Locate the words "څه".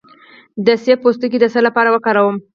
1.53-1.59